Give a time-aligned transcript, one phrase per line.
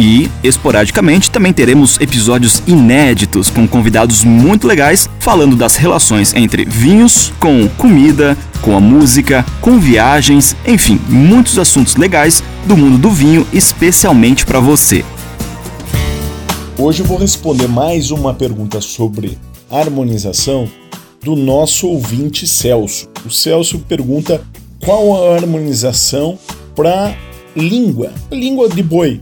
[0.00, 7.30] E, esporadicamente, também teremos episódios inéditos com convidados muito legais falando das relações entre vinhos
[7.38, 13.46] com comida, com a música, com viagens, enfim, muitos assuntos legais do mundo do vinho,
[13.52, 15.04] especialmente para você.
[16.78, 19.36] Hoje eu vou responder mais uma pergunta sobre
[19.70, 20.66] harmonização
[21.22, 23.06] do nosso ouvinte Celso.
[23.26, 24.42] O Celso pergunta
[24.82, 26.38] qual a harmonização
[26.74, 27.14] para
[27.54, 29.20] língua, língua de boi,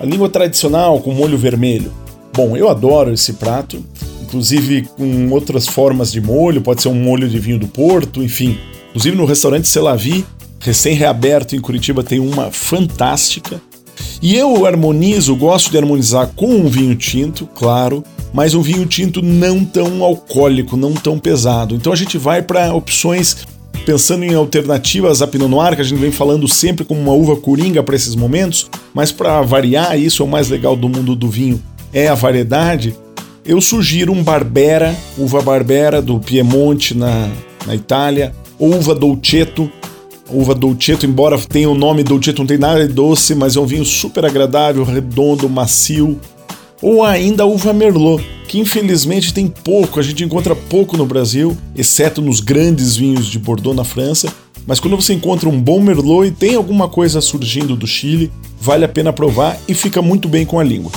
[0.00, 1.92] a língua tradicional com molho vermelho.
[2.32, 3.84] Bom, eu adoro esse prato,
[4.22, 8.58] inclusive com outras formas de molho, pode ser um molho de vinho do Porto, enfim.
[8.88, 10.24] Inclusive no restaurante Selavi,
[10.58, 13.60] recém-reaberto em Curitiba, tem uma fantástica.
[14.22, 18.02] E eu harmonizo, gosto de harmonizar com um vinho tinto, claro,
[18.32, 21.74] mas um vinho tinto não tão alcoólico, não tão pesado.
[21.74, 23.46] Então a gente vai para opções
[23.84, 27.36] pensando em alternativas à Pinot Noir, que a gente vem falando sempre como uma uva
[27.36, 31.28] coringa para esses momentos, mas para variar, isso é o mais legal do mundo do
[31.28, 32.94] vinho, é a variedade.
[33.44, 37.28] Eu sugiro um Barbera, uva Barbera do Piemonte na,
[37.66, 39.70] na Itália, ou uva Dolcetto.
[40.32, 43.66] Uva Dolcetto, embora tenha o nome Dolcetto, não tem nada de doce, mas é um
[43.66, 46.20] vinho super agradável, redondo, macio,
[46.80, 51.56] ou ainda a uva Merlot, que infelizmente tem pouco, a gente encontra pouco no Brasil,
[51.76, 54.32] exceto nos grandes vinhos de Bordeaux na França.
[54.66, 58.30] Mas quando você encontra um bom Merlot e tem alguma coisa surgindo do Chile,
[58.60, 60.92] vale a pena provar e fica muito bem com a língua.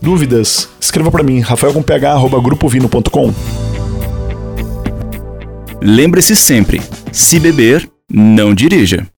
[0.00, 0.68] Dúvidas?
[0.80, 3.34] Escreva para mim, rafaelcomph@grupovino.com.
[5.80, 6.80] Lembre-se sempre,
[7.12, 9.06] se beber, não dirija.